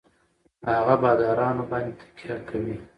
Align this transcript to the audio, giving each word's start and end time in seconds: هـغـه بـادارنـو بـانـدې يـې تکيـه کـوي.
هـغـه 0.69 0.95
بـادارنـو 1.01 1.63
بـانـدې 1.69 2.03
يـې 2.05 2.07
تکيـه 2.17 2.35
کـوي. 2.47 2.75